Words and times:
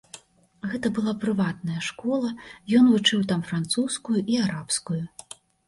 Гэта 0.69 0.87
была 0.99 1.13
прыватная 1.23 1.81
школа, 1.89 2.31
ён 2.81 2.89
вучыў 2.95 3.23
там 3.35 3.47
французскую 3.53 4.19
і 4.31 4.43
арабскую. 4.49 5.03